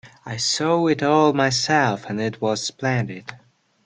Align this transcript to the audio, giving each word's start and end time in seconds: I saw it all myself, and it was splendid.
I 0.25 0.35
saw 0.37 0.87
it 0.87 1.03
all 1.03 1.31
myself, 1.31 2.09
and 2.09 2.19
it 2.19 2.41
was 2.41 2.65
splendid. 2.65 3.31